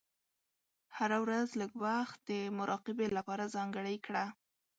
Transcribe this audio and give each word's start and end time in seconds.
هره 0.97 1.17
ورځ 1.23 1.47
لږ 1.61 1.71
وخت 1.85 2.17
د 2.29 2.31
مراقبې 2.57 3.07
لپاره 3.17 3.51
ځانګړی 3.55 3.95
کړه. 4.05 4.25